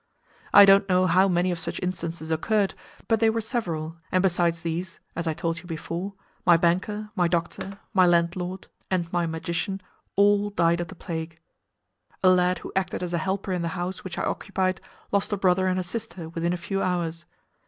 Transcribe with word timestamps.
I 0.51 0.65
don't 0.65 0.89
know 0.89 1.05
how 1.05 1.27
many 1.27 1.51
of 1.51 1.59
such 1.59 1.79
instances 1.83 2.31
occurred, 2.31 2.73
but 3.07 3.19
they 3.19 3.29
were 3.29 3.39
several, 3.39 3.97
and 4.11 4.23
besides 4.23 4.63
these 4.63 4.99
(as 5.15 5.27
I 5.27 5.35
told 5.35 5.59
you 5.59 5.65
before), 5.65 6.15
my 6.43 6.57
banker, 6.57 7.11
my 7.15 7.27
doctor, 7.27 7.77
my 7.93 8.07
landlord, 8.07 8.65
and 8.89 9.13
my 9.13 9.27
magician 9.27 9.79
all 10.15 10.49
died 10.49 10.81
of 10.81 10.87
the 10.87 10.95
plague. 10.95 11.39
A 12.23 12.29
lad 12.29 12.57
who 12.65 12.71
acted 12.75 13.03
as 13.03 13.13
a 13.13 13.19
helper 13.19 13.53
in 13.53 13.61
the 13.61 13.67
house 13.77 14.03
which 14.03 14.17
I 14.17 14.23
occupied 14.23 14.81
lost 15.11 15.31
a 15.33 15.37
brother 15.37 15.67
and 15.67 15.79
a 15.79 15.83
sister 15.83 16.29
within 16.29 16.51
a 16.51 16.57
few 16.57 16.81
hours. 16.81 17.27